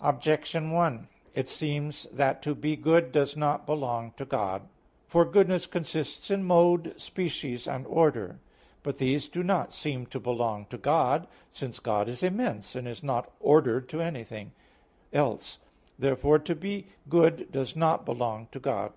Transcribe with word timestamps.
Objection 0.00 0.70
1: 0.70 1.08
It 1.34 1.48
seems 1.48 2.04
that 2.12 2.40
to 2.40 2.54
be 2.54 2.76
good 2.76 3.10
does 3.10 3.36
not 3.36 3.66
belong 3.66 4.12
to 4.16 4.24
God. 4.24 4.68
For 5.08 5.24
goodness 5.24 5.66
consists 5.66 6.30
in 6.30 6.44
mode, 6.44 6.94
species 7.00 7.66
and 7.66 7.84
order. 7.88 8.38
But 8.84 8.98
these 8.98 9.26
do 9.26 9.42
not 9.42 9.72
seem 9.72 10.06
to 10.06 10.20
belong 10.20 10.66
to 10.66 10.78
God; 10.78 11.26
since 11.50 11.80
God 11.80 12.08
is 12.08 12.22
immense 12.22 12.76
and 12.76 12.86
is 12.86 13.02
not 13.02 13.28
ordered 13.40 13.88
to 13.88 14.00
anything 14.00 14.52
else. 15.12 15.58
Therefore 15.98 16.38
to 16.38 16.54
be 16.54 16.86
good 17.08 17.50
does 17.50 17.74
not 17.74 18.04
belong 18.06 18.46
to 18.52 18.60
God. 18.60 18.92